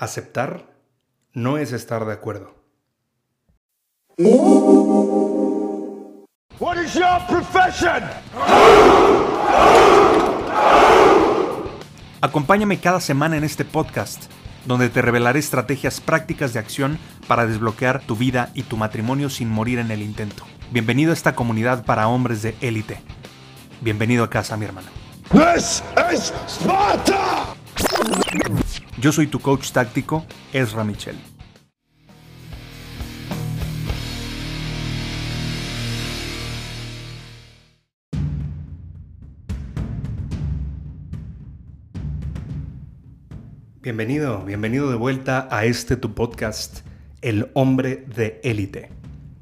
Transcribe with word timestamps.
Aceptar 0.00 0.64
no 1.32 1.58
es 1.58 1.72
estar 1.72 2.06
de 2.06 2.12
acuerdo. 2.12 2.54
What 6.60 6.76
is 6.80 6.94
your 6.94 7.26
profession? 7.28 8.04
Acompáñame 12.20 12.78
cada 12.78 13.00
semana 13.00 13.36
en 13.36 13.42
este 13.42 13.64
podcast, 13.64 14.26
donde 14.66 14.88
te 14.88 15.02
revelaré 15.02 15.40
estrategias 15.40 16.00
prácticas 16.00 16.52
de 16.52 16.60
acción 16.60 17.00
para 17.26 17.48
desbloquear 17.48 18.00
tu 18.02 18.14
vida 18.14 18.50
y 18.54 18.62
tu 18.62 18.76
matrimonio 18.76 19.30
sin 19.30 19.50
morir 19.50 19.80
en 19.80 19.90
el 19.90 20.02
intento. 20.02 20.44
Bienvenido 20.70 21.10
a 21.10 21.14
esta 21.14 21.34
comunidad 21.34 21.84
para 21.84 22.06
hombres 22.06 22.42
de 22.42 22.54
élite. 22.60 23.00
Bienvenido 23.80 24.22
a 24.22 24.30
casa, 24.30 24.56
mi 24.56 24.64
hermano. 24.64 24.86
This 25.32 25.82
is 26.12 26.32
Sparta! 26.46 27.56
Yo 29.00 29.12
soy 29.12 29.28
tu 29.28 29.38
coach 29.38 29.70
táctico, 29.70 30.26
Ezra 30.52 30.82
Michel. 30.82 31.14
Bienvenido, 43.80 44.42
bienvenido 44.44 44.90
de 44.90 44.96
vuelta 44.96 45.46
a 45.48 45.64
este 45.64 45.94
tu 45.94 46.16
podcast, 46.16 46.80
El 47.22 47.52
hombre 47.54 48.04
de 48.16 48.40
élite. 48.42 48.90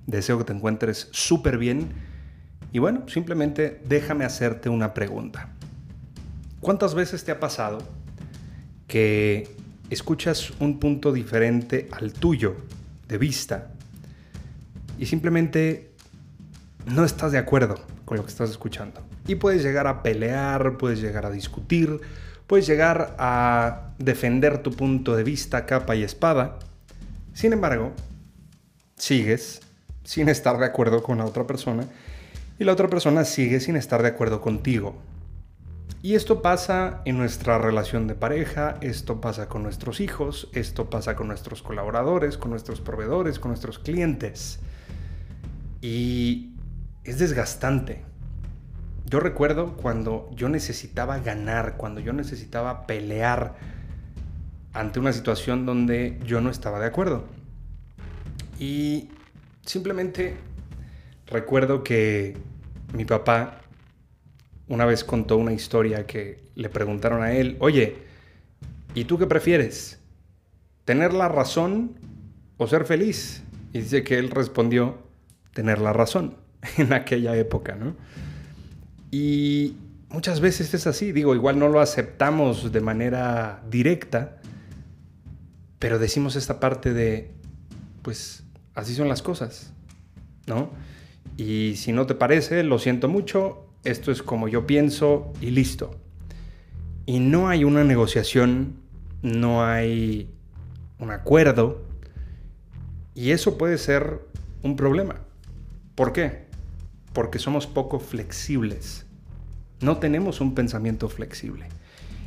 Deseo 0.06 0.36
que 0.36 0.44
te 0.44 0.52
encuentres 0.52 1.08
súper 1.12 1.56
bien 1.56 1.88
y 2.72 2.78
bueno, 2.78 3.08
simplemente 3.08 3.80
déjame 3.86 4.26
hacerte 4.26 4.68
una 4.68 4.92
pregunta. 4.92 5.48
¿Cuántas 6.60 6.94
veces 6.94 7.24
te 7.24 7.32
ha 7.32 7.40
pasado 7.40 7.95
que 8.86 9.48
escuchas 9.90 10.52
un 10.60 10.78
punto 10.78 11.12
diferente 11.12 11.88
al 11.92 12.12
tuyo 12.12 12.56
de 13.08 13.18
vista 13.18 13.68
y 14.98 15.06
simplemente 15.06 15.90
no 16.86 17.04
estás 17.04 17.32
de 17.32 17.38
acuerdo 17.38 17.76
con 18.04 18.16
lo 18.16 18.24
que 18.24 18.30
estás 18.30 18.50
escuchando? 18.50 19.00
Y 19.26 19.36
puedes 19.36 19.62
llegar 19.62 19.86
a 19.86 20.02
pelear, 20.02 20.78
puedes 20.78 21.00
llegar 21.00 21.26
a 21.26 21.30
discutir, 21.30 22.00
puedes 22.46 22.66
llegar 22.66 23.16
a 23.18 23.92
defender 23.98 24.62
tu 24.62 24.70
punto 24.70 25.16
de 25.16 25.24
vista 25.24 25.66
capa 25.66 25.96
y 25.96 26.02
espada. 26.02 26.58
Sin 27.34 27.52
embargo, 27.52 27.92
sigues 28.96 29.60
sin 30.04 30.28
estar 30.28 30.58
de 30.58 30.66
acuerdo 30.66 31.02
con 31.02 31.18
la 31.18 31.24
otra 31.24 31.46
persona 31.46 31.84
y 32.58 32.64
la 32.64 32.72
otra 32.72 32.88
persona 32.88 33.24
sigue 33.24 33.60
sin 33.60 33.76
estar 33.76 34.02
de 34.02 34.08
acuerdo 34.08 34.40
contigo. 34.40 34.96
Y 36.02 36.14
esto 36.14 36.40
pasa 36.40 37.02
en 37.04 37.18
nuestra 37.18 37.58
relación 37.58 38.06
de 38.06 38.14
pareja, 38.14 38.76
esto 38.80 39.20
pasa 39.20 39.48
con 39.48 39.62
nuestros 39.62 40.00
hijos, 40.00 40.48
esto 40.52 40.88
pasa 40.88 41.16
con 41.16 41.26
nuestros 41.26 41.62
colaboradores, 41.62 42.38
con 42.38 42.50
nuestros 42.50 42.80
proveedores, 42.80 43.38
con 43.38 43.50
nuestros 43.50 43.78
clientes. 43.78 44.60
Y 45.80 46.54
es 47.02 47.18
desgastante. 47.18 48.04
Yo 49.04 49.20
recuerdo 49.20 49.76
cuando 49.76 50.30
yo 50.34 50.48
necesitaba 50.48 51.18
ganar, 51.18 51.76
cuando 51.76 52.00
yo 52.00 52.12
necesitaba 52.12 52.86
pelear 52.86 53.54
ante 54.72 55.00
una 55.00 55.12
situación 55.12 55.64
donde 55.64 56.20
yo 56.24 56.40
no 56.40 56.50
estaba 56.50 56.78
de 56.78 56.86
acuerdo. 56.86 57.24
Y 58.58 59.08
simplemente 59.64 60.36
recuerdo 61.26 61.82
que 61.82 62.36
mi 62.94 63.04
papá 63.04 63.60
una 64.68 64.84
vez 64.84 65.04
contó 65.04 65.36
una 65.36 65.52
historia 65.52 66.06
que 66.06 66.44
le 66.54 66.68
preguntaron 66.68 67.22
a 67.22 67.32
él, 67.32 67.56
oye, 67.60 67.98
¿y 68.94 69.04
tú 69.04 69.18
qué 69.18 69.26
prefieres? 69.26 70.00
¿Tener 70.84 71.12
la 71.12 71.28
razón 71.28 71.98
o 72.56 72.66
ser 72.66 72.84
feliz? 72.84 73.42
Y 73.72 73.80
dice 73.80 74.02
que 74.02 74.18
él 74.18 74.30
respondió, 74.30 74.98
tener 75.52 75.80
la 75.80 75.92
razón 75.92 76.36
en 76.78 76.92
aquella 76.92 77.36
época, 77.36 77.76
¿no? 77.76 77.96
Y 79.10 79.76
muchas 80.08 80.40
veces 80.40 80.74
es 80.74 80.86
así, 80.86 81.12
digo, 81.12 81.34
igual 81.34 81.58
no 81.58 81.68
lo 81.68 81.80
aceptamos 81.80 82.72
de 82.72 82.80
manera 82.80 83.62
directa, 83.70 84.40
pero 85.78 85.98
decimos 85.98 86.36
esta 86.36 86.58
parte 86.58 86.92
de, 86.92 87.30
pues 88.02 88.44
así 88.74 88.94
son 88.94 89.08
las 89.08 89.22
cosas, 89.22 89.72
¿no? 90.46 90.70
Y 91.36 91.74
si 91.76 91.92
no 91.92 92.06
te 92.06 92.14
parece, 92.14 92.62
lo 92.62 92.78
siento 92.78 93.08
mucho, 93.08 93.65
esto 93.86 94.10
es 94.12 94.22
como 94.22 94.48
yo 94.48 94.66
pienso 94.66 95.32
y 95.40 95.50
listo. 95.50 95.94
Y 97.06 97.20
no 97.20 97.48
hay 97.48 97.64
una 97.64 97.84
negociación, 97.84 98.74
no 99.22 99.64
hay 99.64 100.30
un 100.98 101.10
acuerdo, 101.10 101.82
y 103.14 103.30
eso 103.30 103.56
puede 103.56 103.78
ser 103.78 104.20
un 104.62 104.76
problema. 104.76 105.20
¿Por 105.94 106.12
qué? 106.12 106.46
Porque 107.14 107.38
somos 107.38 107.66
poco 107.66 107.98
flexibles. 107.98 109.06
No 109.80 109.96
tenemos 109.96 110.42
un 110.42 110.54
pensamiento 110.54 111.08
flexible. 111.08 111.68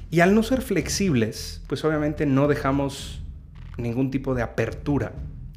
Y 0.09 0.21
al 0.21 0.33
no 0.33 0.41
ser 0.41 0.61
flexibles, 0.61 1.61
pues 1.67 1.85
obviamente 1.85 2.25
no 2.25 2.47
dejamos 2.47 3.21
ningún 3.77 4.09
tipo 4.09 4.33
de 4.33 4.41
apertura. 4.41 5.13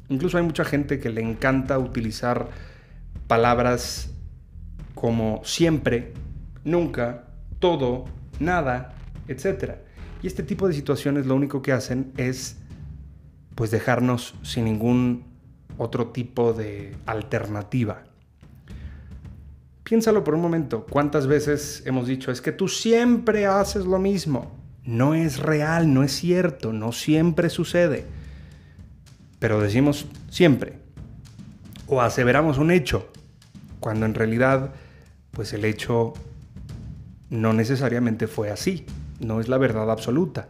Incluso 0.09 0.37
hay 0.37 0.43
mucha 0.43 0.65
gente 0.65 0.99
que 0.99 1.09
le 1.09 1.21
encanta 1.21 1.79
utilizar 1.79 2.49
palabras 3.27 4.12
como 5.03 5.41
siempre, 5.43 6.13
nunca, 6.63 7.25
todo, 7.59 8.05
nada, 8.39 8.93
etc. 9.27 9.73
Y 10.21 10.27
este 10.27 10.43
tipo 10.43 10.65
de 10.65 10.73
situaciones 10.73 11.25
lo 11.25 11.35
único 11.35 11.61
que 11.61 11.73
hacen 11.73 12.13
es 12.15 12.55
pues 13.53 13.69
dejarnos 13.69 14.33
sin 14.43 14.63
ningún 14.63 15.25
otro 15.77 16.11
tipo 16.11 16.53
de 16.53 16.95
alternativa. 17.05 18.03
Piénsalo 19.83 20.23
por 20.23 20.35
un 20.35 20.41
momento, 20.41 20.85
¿cuántas 20.89 21.27
veces 21.27 21.83
hemos 21.85 22.07
dicho 22.07 22.31
es 22.31 22.39
que 22.39 22.53
tú 22.53 22.69
siempre 22.69 23.45
haces 23.45 23.85
lo 23.85 23.99
mismo? 23.99 24.55
No 24.85 25.15
es 25.15 25.39
real, 25.39 25.93
no 25.93 26.03
es 26.03 26.13
cierto, 26.13 26.71
no 26.71 26.93
siempre 26.93 27.49
sucede. 27.49 28.05
Pero 29.39 29.59
decimos 29.59 30.05
siempre. 30.29 30.77
O 31.87 31.99
aseveramos 31.99 32.57
un 32.57 32.71
hecho, 32.71 33.11
cuando 33.81 34.05
en 34.05 34.13
realidad 34.13 34.71
pues 35.33 35.51
el 35.53 35.65
hecho 35.65 36.13
no 37.29 37.53
necesariamente 37.53 38.27
fue 38.27 38.51
así, 38.51 38.85
no 39.19 39.41
es 39.41 39.49
la 39.49 39.57
verdad 39.57 39.89
absoluta. 39.91 40.47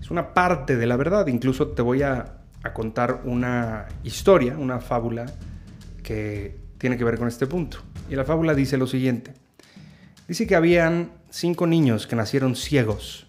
Es 0.00 0.10
una 0.10 0.32
parte 0.32 0.76
de 0.76 0.86
la 0.86 0.96
verdad, 0.96 1.26
incluso 1.26 1.68
te 1.68 1.82
voy 1.82 2.02
a, 2.02 2.34
contar 2.74 3.22
una 3.24 3.86
historia, 4.04 4.58
una 4.58 4.78
fábula 4.78 5.24
que 6.02 6.54
tiene 6.76 6.98
que 6.98 7.04
ver 7.04 7.16
con 7.16 7.26
este 7.26 7.46
punto. 7.46 7.78
Y 8.10 8.14
la 8.14 8.26
fábula 8.26 8.54
dice 8.54 8.76
lo 8.76 8.86
siguiente. 8.86 9.32
Dice 10.26 10.46
que 10.46 10.54
habían 10.54 11.10
cinco 11.30 11.66
niños 11.66 12.06
que 12.06 12.14
nacieron 12.14 12.56
ciegos 12.56 13.26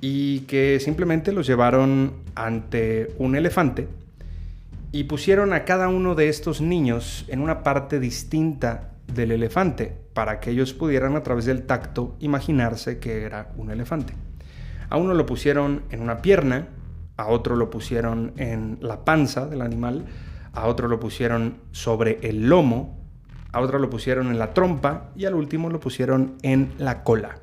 y 0.00 0.40
que 0.40 0.80
simplemente 0.80 1.30
los 1.30 1.46
llevaron 1.46 2.14
ante 2.34 3.14
un 3.18 3.36
elefante 3.36 3.86
y 4.90 5.04
pusieron 5.04 5.52
a 5.52 5.64
cada 5.64 5.88
uno 5.88 6.16
de 6.16 6.28
estos 6.28 6.60
niños 6.60 7.24
en 7.28 7.40
una 7.40 7.62
parte 7.62 8.00
distinta 8.00 8.89
del 9.14 9.32
elefante 9.32 9.96
para 10.14 10.40
que 10.40 10.50
ellos 10.50 10.72
pudieran 10.72 11.16
a 11.16 11.22
través 11.22 11.44
del 11.44 11.66
tacto 11.66 12.16
imaginarse 12.20 12.98
que 12.98 13.22
era 13.22 13.52
un 13.56 13.70
elefante. 13.70 14.14
A 14.88 14.96
uno 14.96 15.14
lo 15.14 15.26
pusieron 15.26 15.82
en 15.90 16.02
una 16.02 16.22
pierna, 16.22 16.68
a 17.16 17.26
otro 17.28 17.56
lo 17.56 17.70
pusieron 17.70 18.32
en 18.36 18.78
la 18.80 19.04
panza 19.04 19.46
del 19.46 19.62
animal, 19.62 20.06
a 20.52 20.66
otro 20.66 20.88
lo 20.88 20.98
pusieron 20.98 21.58
sobre 21.70 22.18
el 22.22 22.48
lomo, 22.48 22.98
a 23.52 23.60
otro 23.60 23.78
lo 23.78 23.90
pusieron 23.90 24.28
en 24.28 24.38
la 24.38 24.52
trompa 24.52 25.10
y 25.16 25.26
al 25.26 25.34
último 25.34 25.70
lo 25.70 25.80
pusieron 25.80 26.36
en 26.42 26.72
la 26.78 27.02
cola. 27.04 27.38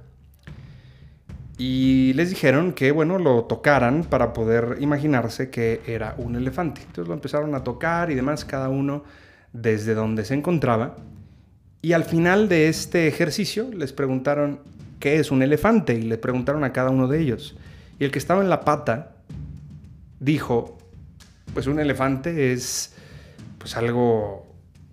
Y 1.58 2.14
les 2.14 2.30
dijeron 2.30 2.74
que, 2.74 2.92
bueno, 2.92 3.18
lo 3.18 3.46
tocaran 3.46 4.04
para 4.04 4.32
poder 4.32 4.78
imaginarse 4.80 5.50
que 5.50 5.82
era 5.88 6.14
un 6.18 6.36
elefante. 6.36 6.82
Entonces 6.82 7.08
lo 7.08 7.16
empezaron 7.16 7.56
a 7.56 7.64
tocar 7.64 8.12
y 8.12 8.16
demás, 8.16 8.46
cada 8.46 8.70
uno 8.70 9.04
desde 9.54 9.96
donde 9.96 10.24
se 10.24 10.36
encontraba. 10.36 10.98
Y 11.88 11.94
al 11.94 12.04
final 12.04 12.50
de 12.50 12.68
este 12.68 13.08
ejercicio 13.08 13.70
les 13.74 13.94
preguntaron 13.94 14.60
qué 15.00 15.22
es 15.22 15.32
un 15.32 15.42
elefante 15.42 15.94
y 15.94 16.02
le 16.02 16.18
preguntaron 16.18 16.66
a 16.66 16.74
cada 16.74 16.90
uno 16.90 17.08
de 17.08 17.22
ellos. 17.22 17.56
Y 17.98 18.04
el 18.04 18.12
que 18.12 18.20
estaba 18.20 18.44
en 18.44 18.50
la 18.50 18.66
pata 18.66 19.16
dijo, 20.20 20.78
pues 21.54 21.66
un 21.66 21.80
elefante 21.80 22.52
es 22.52 22.94
pues 23.58 23.78
algo 23.78 24.46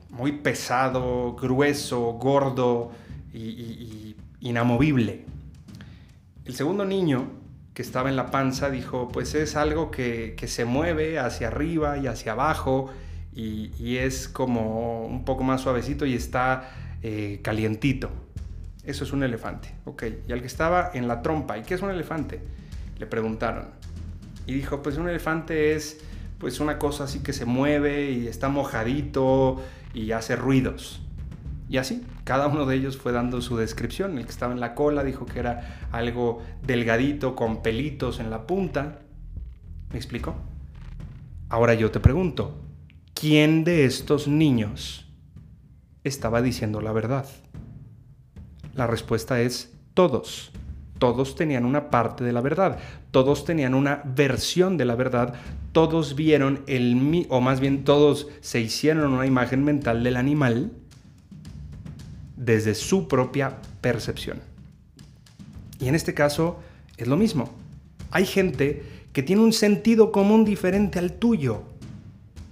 muy 0.09 0.31
pesado, 0.31 1.35
grueso, 1.35 2.13
gordo 2.13 2.93
y, 3.33 4.15
inamovible. 4.39 5.25
El 6.45 6.55
segundo 6.55 6.85
niño 6.85 7.27
que 7.75 7.83
estaba 7.83 8.09
en 8.09 8.15
la 8.15 8.31
panza 8.31 8.71
dijo, 8.71 9.09
pues 9.09 9.35
es 9.35 9.57
algo 9.57 9.91
que, 9.91 10.37
se 10.47 10.65
mueve 10.65 11.19
hacia 11.19 11.49
arriba 11.49 11.99
y 11.99 12.07
hacia 12.07 12.31
abajo 12.31 12.93
y, 13.35 13.97
es 13.97 14.29
como 14.29 15.05
un 15.07 15.25
poco 15.25 15.43
más 15.43 15.63
suavecito 15.63 16.07
y 16.07 16.15
está 16.15 16.84
eh, 17.07 17.41
calientito. 17.43 18.09
Eso 18.83 19.05
es 19.05 19.13
un 19.13 19.23
elefante. 19.23 19.69
Ok, 19.85 20.05
y 20.27 20.33
al 20.33 20.41
que 20.41 20.47
estaba 20.47 20.91
en 20.95 21.07
la 21.07 21.21
trompa, 21.21 21.59
¿y 21.59 21.63
qué 21.63 21.75
es 21.75 21.83
un 21.83 21.91
elefante? 21.91 22.41
Le 22.99 23.05
preguntaron. 23.05 23.67
Y 24.47 24.55
dijo, 24.55 24.83
pues 24.83 24.97
un 24.97 25.07
elefante 25.07 25.75
es 25.75 26.01
pues 26.39 26.61
una 26.61 26.79
cosa 26.79 27.05
así 27.05 27.19
que 27.19 27.35
se 27.35 27.45
mueve 27.45 28.11
y 28.11 28.27
está 28.27 28.49
mojadito 28.49 29.63
y 29.93 30.13
hace 30.13 30.35
ruidos. 30.35 31.03
Y 31.69 31.77
así, 31.77 32.03
cada 32.25 32.47
uno 32.47 32.65
de 32.65 32.77
ellos 32.77 32.97
fue 32.97 33.13
dando 33.13 33.43
su 33.43 33.59
descripción. 33.59 34.17
El 34.17 34.25
que 34.25 34.31
estaba 34.31 34.55
en 34.55 34.61
la 34.61 34.75
cola 34.75 35.05
dijo 35.05 35.27
que 35.27 35.41
era 35.41 35.87
algo 35.93 36.43
delgadito 36.63 37.37
con 37.37 37.63
pelitos 37.63 38.19
en 38.19 38.31
la 38.31 38.47
punta. 38.47 39.01
¿Me 39.91 39.99
explico? 39.99 40.37
Ahora 41.51 41.75
yo 41.75 41.91
te 41.91 42.01
pregunto, 42.01 42.65
¿quién 43.13 43.63
de 43.63 43.85
estos 43.85 44.27
niños 44.27 45.04
estaba 46.05 46.43
diciendo 46.43 46.81
la 46.81 46.93
verdad? 46.93 47.27
La 48.75 48.87
respuesta 48.87 49.41
es 49.41 49.73
todos. 49.95 50.53
Todos 50.99 51.35
tenían 51.35 51.65
una 51.65 51.91
parte 51.91 52.23
de 52.23 52.33
la 52.33 52.41
verdad, 52.41 52.79
todos 53.11 53.45
tenían 53.45 53.75
una 53.75 54.03
versión 54.05 54.77
de 54.77 54.85
la 54.85 54.95
verdad, 54.95 55.35
todos 55.73 56.15
vieron 56.15 56.63
el, 56.69 57.27
o 57.31 57.41
más 57.41 57.59
bien 57.59 57.83
todos 57.83 58.29
se 58.41 58.61
hicieron 58.61 59.13
una 59.13 59.27
imagen 59.27 59.65
mental 59.65 60.05
del 60.05 60.17
animal 60.17 60.71
desde 62.37 62.75
su 62.75 63.09
propia 63.09 63.57
percepción. 63.81 64.41
Y 65.81 65.89
en 65.89 65.95
este 65.95 66.15
caso 66.15 66.61
es 66.97 67.09
lo 67.09 67.17
mismo. 67.17 67.51
Hay 68.11 68.25
gente 68.25 68.83
que 69.13 69.23
tiene 69.23 69.43
un 69.43 69.53
sentido 69.53 70.13
común 70.13 70.45
diferente 70.45 70.99
al 70.99 71.15
tuyo. 71.15 71.65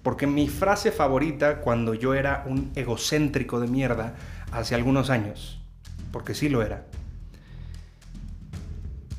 Porque 0.02 0.26
mi 0.26 0.48
frase 0.48 0.90
favorita 0.90 1.60
cuando 1.60 1.94
yo 1.94 2.14
era 2.14 2.44
un 2.46 2.72
egocéntrico 2.74 3.60
de 3.60 3.68
mierda 3.68 4.14
hace 4.50 4.74
algunos 4.74 5.10
años, 5.10 5.62
porque 6.10 6.34
sí 6.34 6.48
lo 6.48 6.62
era, 6.62 6.86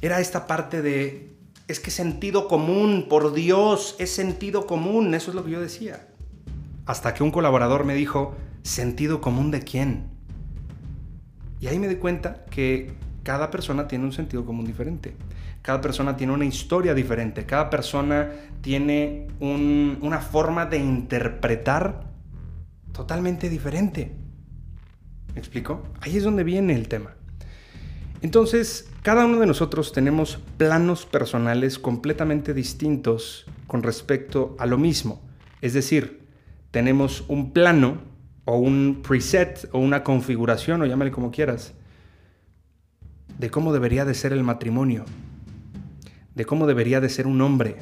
era 0.04 0.20
esta 0.20 0.48
parte 0.48 0.82
de, 0.82 1.34
es 1.70 1.80
que 1.80 1.90
sentido 1.90 2.50
común, 2.50 3.08
por 3.10 3.34
Dios, 3.34 3.96
es 4.00 4.12
sentido 4.12 4.68
común, 4.68 5.14
eso 5.14 5.32
es 5.32 5.36
lo 5.36 5.46
que 5.46 5.52
yo 5.52 5.62
decía. 5.62 6.10
Hasta 6.86 7.14
que 7.14 7.24
un 7.24 7.32
colaborador 7.32 7.86
me 7.86 7.96
dijo, 7.96 8.36
¿sentido 8.64 9.22
común 9.22 9.50
de 9.50 9.62
quién? 9.62 10.10
Y 11.62 11.68
ahí 11.68 11.80
me 11.80 11.88
di 11.88 11.96
cuenta 11.96 12.44
que 12.52 12.92
cada 13.24 13.50
persona 13.50 13.88
tiene 13.88 14.04
un 14.04 14.12
sentido 14.12 14.46
común 14.46 14.66
diferente. 14.66 15.16
Cada 15.64 15.80
persona 15.80 16.18
tiene 16.18 16.34
una 16.34 16.44
historia 16.44 16.94
diferente. 16.94 17.46
Cada 17.46 17.70
persona 17.70 18.30
tiene 18.62 19.28
una 19.40 20.20
forma 20.20 20.66
de 20.66 20.78
interpretar 20.78 22.04
totalmente 22.92 23.50
diferente. 23.50 24.14
¿Me 25.34 25.40
explico? 25.40 25.84
Ahí 26.02 26.18
es 26.18 26.24
donde 26.24 26.44
viene 26.44 26.76
el 26.76 26.90
tema. 26.90 27.16
Entonces, 28.22 28.92
cada 29.04 29.26
uno 29.26 29.40
de 29.40 29.48
nosotros 29.48 29.94
tenemos 29.94 30.38
planos 30.58 31.06
personales 31.06 31.80
completamente 31.80 32.54
distintos 32.54 33.46
con 33.66 33.84
respecto 33.84 34.58
a 34.60 34.66
lo 34.66 34.78
mismo. 34.78 35.22
Es 35.62 35.74
decir, 35.74 36.28
tenemos 36.72 37.24
un 37.30 37.54
plano 37.54 38.02
o 38.44 38.58
un 38.58 39.02
preset 39.02 39.70
o 39.72 39.80
una 39.80 40.04
configuración 40.04 40.82
o 40.82 40.86
llámale 40.86 41.12
como 41.12 41.32
quieras 41.32 41.74
de 43.40 43.50
cómo 43.50 43.72
debería 43.72 44.04
de 44.04 44.14
ser 44.14 44.34
el 44.34 44.44
matrimonio, 44.44 45.06
de 46.36 46.46
cómo 46.46 46.68
debería 46.68 47.02
de 47.02 47.10
ser 47.10 47.28
un 47.28 47.42
hombre, 47.42 47.78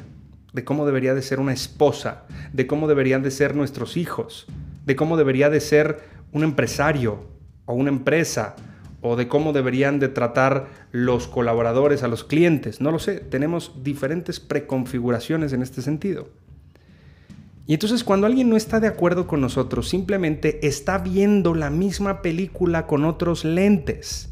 de 0.52 0.64
cómo 0.64 0.84
debería 0.86 1.14
de 1.14 1.22
ser 1.22 1.40
una 1.40 1.52
esposa, 1.52 2.24
de 2.52 2.66
cómo 2.66 2.88
deberían 2.88 3.22
de 3.22 3.30
ser 3.30 3.56
nuestros 3.56 3.96
hijos, 3.96 4.46
de 4.84 4.96
cómo 4.96 5.16
debería 5.16 5.50
de 5.50 5.60
ser 5.60 6.00
un 6.32 6.44
empresario 6.44 7.24
o 7.64 7.74
una 7.74 7.90
empresa 7.90 8.56
o 9.00 9.16
de 9.16 9.28
cómo 9.28 9.52
deberían 9.52 9.98
de 9.98 10.08
tratar 10.08 10.68
los 10.92 11.26
colaboradores 11.26 12.02
a 12.02 12.08
los 12.08 12.24
clientes. 12.24 12.80
No 12.80 12.92
lo 12.92 12.98
sé, 12.98 13.18
tenemos 13.18 13.82
diferentes 13.82 14.38
preconfiguraciones 14.38 15.52
en 15.52 15.62
este 15.62 15.82
sentido. 15.82 16.28
Y 17.66 17.74
entonces 17.74 18.04
cuando 18.04 18.26
alguien 18.26 18.48
no 18.48 18.56
está 18.56 18.80
de 18.80 18.88
acuerdo 18.88 19.26
con 19.26 19.40
nosotros, 19.40 19.88
simplemente 19.88 20.66
está 20.66 20.98
viendo 20.98 21.54
la 21.54 21.70
misma 21.70 22.22
película 22.22 22.86
con 22.86 23.04
otros 23.04 23.44
lentes. 23.44 24.28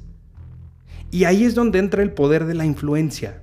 Y 1.11 1.25
ahí 1.25 1.45
es 1.45 1.55
donde 1.55 1.79
entra 1.79 2.03
el 2.03 2.13
poder 2.13 2.45
de 2.45 2.55
la 2.55 2.65
influencia. 2.65 3.43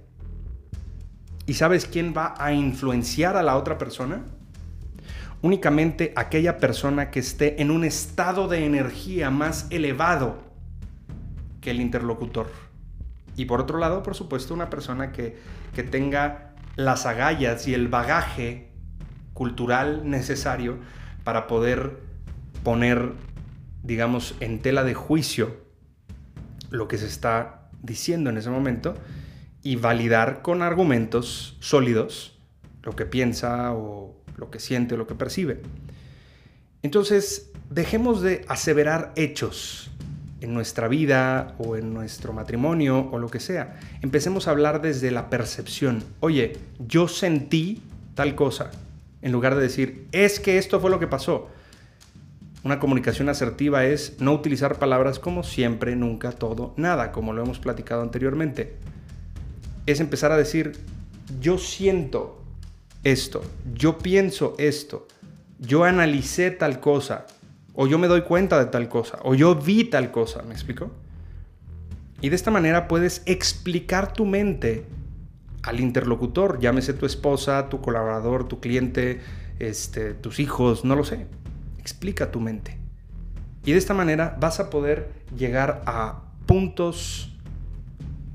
¿Y 1.47 1.53
sabes 1.53 1.85
quién 1.85 2.13
va 2.15 2.35
a 2.37 2.51
influenciar 2.51 3.37
a 3.37 3.41
la 3.41 3.55
otra 3.55 3.77
persona? 3.77 4.25
Únicamente 5.41 6.11
aquella 6.17 6.57
persona 6.57 7.09
que 7.09 7.21
esté 7.21 7.61
en 7.61 7.71
un 7.71 7.85
estado 7.85 8.49
de 8.49 8.65
energía 8.65 9.31
más 9.31 9.65
elevado 9.69 10.43
que 11.61 11.71
el 11.71 11.79
interlocutor. 11.79 12.51
Y 13.37 13.45
por 13.45 13.61
otro 13.61 13.77
lado, 13.77 14.03
por 14.03 14.13
supuesto, 14.13 14.53
una 14.53 14.69
persona 14.69 15.13
que, 15.13 15.37
que 15.73 15.83
tenga 15.83 16.53
las 16.75 17.05
agallas 17.05 17.65
y 17.65 17.73
el 17.73 17.87
bagaje 17.87 18.69
cultural 19.33 20.09
necesario 20.09 20.77
para 21.23 21.47
poder 21.47 21.97
poner, 22.61 23.13
digamos, 23.83 24.35
en 24.41 24.59
tela 24.59 24.83
de 24.83 24.95
juicio 24.95 25.55
lo 26.71 26.89
que 26.89 26.97
se 26.97 27.05
está 27.05 27.69
diciendo 27.81 28.29
en 28.31 28.37
ese 28.37 28.49
momento 28.49 28.95
y 29.67 29.75
validar 29.75 30.41
con 30.41 30.61
argumentos 30.61 31.57
sólidos 31.59 32.39
lo 32.83 32.95
que 32.95 33.05
piensa 33.05 33.73
o 33.73 34.15
lo 34.37 34.49
que 34.49 34.61
siente 34.61 34.95
o 34.95 34.97
lo 34.97 35.07
que 35.07 35.15
percibe. 35.15 35.61
Entonces, 36.83 37.51
dejemos 37.69 38.21
de 38.21 38.45
aseverar 38.47 39.11
hechos 39.17 39.91
en 40.39 40.53
nuestra 40.53 40.87
vida 40.87 41.53
o 41.57 41.75
en 41.75 41.93
nuestro 41.93 42.31
matrimonio 42.31 43.09
o 43.11 43.19
lo 43.19 43.27
que 43.27 43.41
sea. 43.41 43.77
Empecemos 44.01 44.47
a 44.47 44.51
hablar 44.51 44.81
desde 44.81 45.11
la 45.11 45.29
percepción. 45.29 46.01
Oye, 46.21 46.55
yo 46.79 47.09
sentí 47.09 47.81
tal 48.15 48.35
cosa 48.35 48.71
en 49.21 49.33
lugar 49.33 49.55
de 49.55 49.63
decir, 49.63 50.07
es 50.13 50.39
que 50.39 50.59
esto 50.59 50.79
fue 50.79 50.89
lo 50.89 50.99
que 50.99 51.07
pasó. 51.07 51.49
Una 52.63 52.79
comunicación 52.79 53.27
asertiva 53.27 53.83
es 53.83 54.21
no 54.21 54.33
utilizar 54.33 54.79
palabras 54.79 55.19
como 55.19 55.43
siempre, 55.43 55.97
nunca, 55.97 56.31
todo, 56.31 56.73
nada, 56.77 57.11
como 57.11 57.33
lo 57.33 57.43
hemos 57.43 57.59
platicado 57.59 58.01
anteriormente. 58.01 58.77
Es 59.87 59.99
empezar 59.99 60.31
a 60.31 60.37
decir, 60.37 60.73
yo 61.41 61.57
siento 61.57 62.43
esto, 63.03 63.41
yo 63.73 63.97
pienso 63.97 64.53
esto, 64.59 65.07
yo 65.57 65.83
analicé 65.83 66.51
tal 66.51 66.79
cosa, 66.79 67.25
o 67.73 67.87
yo 67.87 67.97
me 67.97 68.07
doy 68.07 68.21
cuenta 68.21 68.59
de 68.59 68.69
tal 68.69 68.89
cosa, 68.89 69.17
o 69.23 69.33
yo 69.33 69.55
vi 69.55 69.85
tal 69.85 70.11
cosa, 70.11 70.43
¿me 70.43 70.53
explico? 70.53 70.91
Y 72.21 72.29
de 72.29 72.35
esta 72.35 72.51
manera 72.51 72.87
puedes 72.87 73.21
explicar 73.25 74.13
tu 74.13 74.25
mente 74.25 74.85
al 75.63 75.79
interlocutor, 75.79 76.59
llámese 76.59 76.93
tu 76.93 77.05
esposa, 77.05 77.69
tu 77.69 77.81
colaborador, 77.81 78.47
tu 78.47 78.59
cliente, 78.59 79.21
este, 79.59 80.13
tus 80.13 80.39
hijos, 80.39 80.85
no 80.85 80.95
lo 80.95 81.03
sé. 81.03 81.27
Explica 81.77 82.31
tu 82.31 82.39
mente. 82.39 82.77
Y 83.65 83.73
de 83.73 83.77
esta 83.77 83.93
manera 83.93 84.37
vas 84.39 84.59
a 84.59 84.69
poder 84.69 85.11
llegar 85.37 85.83
a 85.85 86.23
puntos 86.45 87.36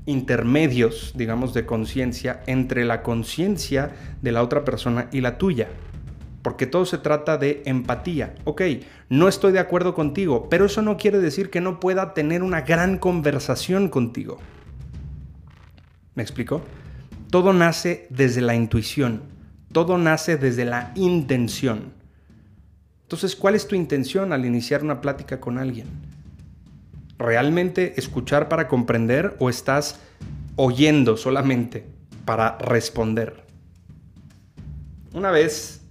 intermedios, 0.05 1.13
digamos, 1.15 1.53
de 1.53 1.65
conciencia 1.65 2.43
entre 2.47 2.85
la 2.85 3.03
conciencia 3.03 3.91
de 4.21 4.31
la 4.31 4.43
otra 4.43 4.65
persona 4.65 5.07
y 5.11 5.21
la 5.21 5.37
tuya. 5.37 5.69
Porque 6.41 6.67
todo 6.67 6.85
se 6.85 6.97
trata 6.97 7.37
de 7.37 7.63
empatía. 7.65 8.35
Ok, 8.43 8.61
no 9.09 9.27
estoy 9.27 9.53
de 9.53 9.59
acuerdo 9.59 9.93
contigo, 9.93 10.49
pero 10.49 10.65
eso 10.65 10.81
no 10.81 10.97
quiere 10.97 11.19
decir 11.19 11.49
que 11.49 11.61
no 11.61 11.79
pueda 11.79 12.13
tener 12.13 12.43
una 12.43 12.61
gran 12.61 12.97
conversación 12.97 13.87
contigo. 13.89 14.39
¿Me 16.15 16.23
explico? 16.23 16.61
todo 17.33 17.51
nace 17.51 18.05
desde 18.11 18.41
la 18.41 18.53
intuición, 18.53 19.23
todo 19.71 19.97
nace 19.97 20.37
desde 20.37 20.65
la 20.65 20.91
intención. 20.93 21.91
Entonces, 23.01 23.35
¿cuál 23.35 23.55
es 23.55 23.67
tu 23.67 23.73
intención 23.73 24.33
al 24.33 24.45
iniciar 24.45 24.83
una 24.83 25.01
plática 25.01 25.41
con 25.41 25.57
alguien? 25.57 25.87
¿Realmente 27.17 27.93
escuchar 27.97 28.49
para 28.49 28.67
comprender 28.67 29.35
o 29.39 29.49
estás 29.49 29.99
oyendo 30.55 31.15
solamente 31.17 31.85
para 32.25 32.57
responder? 32.57 33.43
Una 35.13 35.29
vez, 35.31 35.81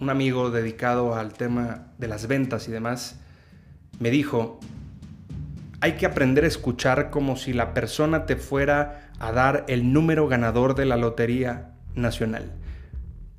un 0.00 0.10
amigo 0.10 0.50
dedicado 0.50 1.14
al 1.14 1.32
tema 1.32 1.88
de 1.98 2.08
las 2.08 2.28
ventas 2.28 2.68
y 2.68 2.70
demás, 2.70 3.18
me 3.98 4.10
dijo, 4.10 4.60
hay 5.80 5.92
que 5.94 6.06
aprender 6.06 6.44
a 6.44 6.48
escuchar 6.48 7.10
como 7.10 7.36
si 7.36 7.52
la 7.52 7.74
persona 7.74 8.24
te 8.24 8.36
fuera 8.36 9.10
a 9.18 9.32
dar 9.32 9.64
el 9.68 9.92
número 9.92 10.28
ganador 10.28 10.76
de 10.76 10.86
la 10.86 10.96
Lotería 10.96 11.72
Nacional. 11.96 12.52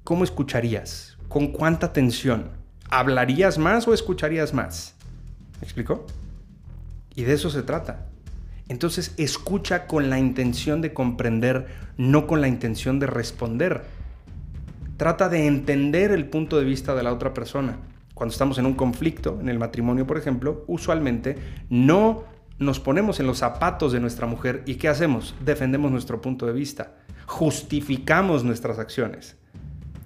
¿Cómo 0.03 0.25
escucharías? 0.25 1.17
¿Con 1.29 1.47
cuánta 1.47 1.87
atención? 1.87 2.51
¿Hablarías 2.89 3.57
más 3.57 3.87
o 3.87 3.93
escucharías 3.93 4.53
más? 4.53 4.95
¿Me 5.61 5.65
explico? 5.65 6.05
Y 7.15 7.23
de 7.23 7.33
eso 7.33 7.49
se 7.49 7.63
trata. 7.63 8.07
Entonces 8.69 9.13
escucha 9.17 9.87
con 9.87 10.09
la 10.09 10.19
intención 10.19 10.81
de 10.81 10.93
comprender, 10.93 11.67
no 11.97 12.27
con 12.27 12.41
la 12.41 12.47
intención 12.47 12.99
de 12.99 13.07
responder. 13.07 13.83
Trata 14.97 15.29
de 15.29 15.47
entender 15.47 16.11
el 16.11 16.25
punto 16.25 16.57
de 16.57 16.65
vista 16.65 16.95
de 16.95 17.03
la 17.03 17.13
otra 17.13 17.33
persona. 17.33 17.77
Cuando 18.13 18.31
estamos 18.31 18.57
en 18.57 18.65
un 18.65 18.75
conflicto, 18.75 19.37
en 19.41 19.49
el 19.49 19.59
matrimonio 19.59 20.07
por 20.07 20.17
ejemplo, 20.17 20.63
usualmente 20.67 21.35
no 21.69 22.23
nos 22.59 22.79
ponemos 22.79 23.19
en 23.19 23.27
los 23.27 23.39
zapatos 23.39 23.91
de 23.91 23.99
nuestra 23.99 24.27
mujer 24.27 24.63
y 24.65 24.75
¿qué 24.75 24.87
hacemos? 24.87 25.35
Defendemos 25.43 25.91
nuestro 25.91 26.21
punto 26.21 26.45
de 26.45 26.53
vista, 26.53 26.93
justificamos 27.25 28.43
nuestras 28.43 28.79
acciones. 28.79 29.37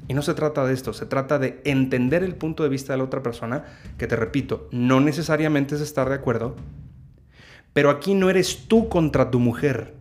Y 0.07 0.13
no 0.13 0.21
se 0.21 0.33
trata 0.33 0.65
de 0.65 0.73
esto, 0.73 0.93
se 0.93 1.05
trata 1.05 1.37
de 1.37 1.61
entender 1.65 2.23
el 2.23 2.35
punto 2.35 2.63
de 2.63 2.69
vista 2.69 2.93
de 2.93 2.97
la 2.97 3.03
otra 3.03 3.21
persona, 3.21 3.65
que 3.97 4.07
te 4.07 4.15
repito, 4.15 4.69
no 4.71 5.01
necesariamente 5.01 5.75
es 5.75 5.81
estar 5.81 6.07
de 6.07 6.15
acuerdo, 6.15 6.55
pero 7.77 7.91
aquí 7.91 8.15
no 8.15 8.31
eres 8.31 8.63
tú 8.67 8.89
contra 8.89 9.29
tu 9.29 9.37
mujer, 9.37 9.93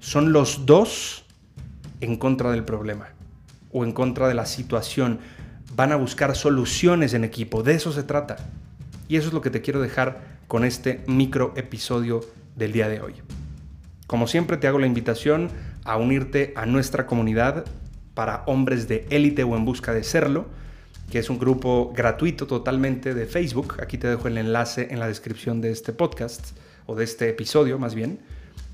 son 0.00 0.32
los 0.32 0.64
dos 0.64 1.26
en 2.00 2.16
contra 2.16 2.50
del 2.50 2.64
problema 2.64 3.10
o 3.72 3.84
en 3.84 3.92
contra 3.92 4.26
de 4.26 4.32
la 4.32 4.46
situación. 4.46 5.18
Van 5.76 5.92
a 5.92 5.96
buscar 5.96 6.34
soluciones 6.34 7.12
en 7.12 7.22
equipo, 7.22 7.62
de 7.62 7.74
eso 7.74 7.92
se 7.92 8.04
trata. 8.04 8.36
Y 9.06 9.16
eso 9.16 9.28
es 9.28 9.34
lo 9.34 9.42
que 9.42 9.50
te 9.50 9.60
quiero 9.60 9.82
dejar 9.82 10.38
con 10.48 10.64
este 10.64 11.04
micro 11.06 11.52
episodio 11.56 12.22
del 12.56 12.72
día 12.72 12.88
de 12.88 13.02
hoy. 13.02 13.16
Como 14.06 14.26
siempre 14.26 14.56
te 14.56 14.66
hago 14.66 14.78
la 14.78 14.86
invitación 14.86 15.50
a 15.84 15.98
unirte 15.98 16.54
a 16.56 16.64
nuestra 16.64 17.04
comunidad 17.04 17.66
para 18.14 18.44
hombres 18.46 18.88
de 18.88 19.06
élite 19.10 19.44
o 19.44 19.54
en 19.56 19.66
busca 19.66 19.92
de 19.92 20.04
serlo, 20.04 20.46
que 21.10 21.18
es 21.18 21.28
un 21.28 21.38
grupo 21.38 21.92
gratuito 21.94 22.46
totalmente 22.46 23.12
de 23.12 23.26
Facebook. 23.26 23.74
Aquí 23.82 23.98
te 23.98 24.08
dejo 24.08 24.26
el 24.26 24.38
enlace 24.38 24.88
en 24.90 25.00
la 25.00 25.06
descripción 25.06 25.60
de 25.60 25.70
este 25.70 25.92
podcast 25.92 26.56
o 26.86 26.94
de 26.94 27.04
este 27.04 27.28
episodio 27.28 27.78
más 27.78 27.94
bien, 27.94 28.20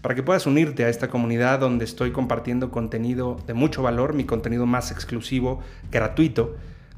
para 0.03 0.15
que 0.15 0.23
puedas 0.23 0.47
unirte 0.47 0.85
a 0.85 0.89
esta 0.89 1.09
comunidad 1.09 1.61
donde 1.61 1.85
estoy 1.85 2.11
compartiendo 2.11 2.71
contenido 2.71 3.39
de 3.47 3.55
mucho 3.55 3.83
valor, 3.83 4.15
mi 4.15 4.25
contenido 4.25 4.67
más 4.67 4.91
exclusivo, 4.91 5.61
gratuito 5.91 6.57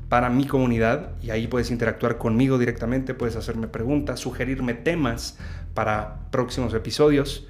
para 0.09 0.29
mi 0.29 0.47
comunidad 0.47 1.13
y 1.23 1.31
ahí 1.31 1.47
puedes 1.47 1.71
interactuar 1.71 2.19
conmigo 2.19 2.59
directamente, 2.59 3.15
puedes 3.15 3.35
hacerme 3.35 3.67
preguntas, 3.67 4.21
sugerirme 4.21 4.75
temas 4.75 5.39
para 5.75 6.31
próximos 6.31 6.75
episodios 6.75 7.49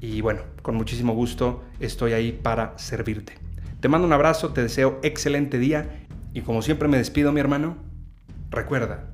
y 0.00 0.20
bueno, 0.20 0.42
con 0.62 0.74
muchísimo 0.74 1.14
gusto 1.14 1.62
estoy 1.78 2.12
ahí 2.12 2.32
para 2.32 2.76
servirte. 2.78 3.34
Te 3.80 3.88
mando 3.88 4.06
un 4.06 4.12
abrazo, 4.12 4.50
te 4.52 4.62
deseo 4.62 4.98
excelente 5.02 5.58
día 5.58 6.04
y 6.34 6.42
como 6.42 6.62
siempre 6.62 6.88
me 6.88 6.98
despido 6.98 7.32
mi 7.32 7.40
hermano, 7.40 7.76
recuerda, 8.50 9.04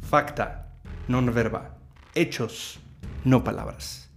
facta, 0.00 0.72
non 1.06 1.28
verba, 1.32 1.76
hechos, 2.14 2.80
no 3.28 3.44
palabras. 3.44 4.07